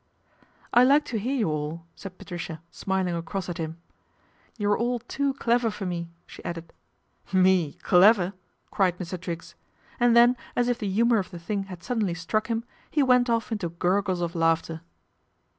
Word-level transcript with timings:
'I 0.73 0.83
like 0.83 1.05
to 1.13 1.19
hear 1.19 1.35
you 1.35 1.49
all," 1.51 1.85
said 1.93 2.17
Patricia, 2.17 2.59
smiling 2.71 3.13
icross 3.21 3.49
at 3.49 3.59
him." 3.59 3.77
You're 4.57 4.75
all 4.75 4.97
too 4.97 5.35
clever 5.35 5.69
for 5.69 5.85
me," 5.85 6.09
she 6.25 6.43
idded.' 6.43 6.73
Me 7.47 7.73
clever!" 7.83 8.33
cried 8.71 8.97
Mr. 8.97 9.21
Triggs, 9.21 9.53
and 9.99 10.17
then 10.17 10.37
as 10.55 10.67
if 10.69 10.79
he 10.79 10.89
humour 10.91 11.19
of 11.19 11.29
the 11.29 11.37
thing 11.37 11.65
had 11.65 11.83
suddenly 11.83 12.15
struck 12.15 12.47
him 12.47 12.63
ic 12.91 13.05
went 13.05 13.29
off 13.29 13.51
into 13.51 13.69
gurgles 13.69 14.21
of 14.21 14.33
laughter. 14.33 14.81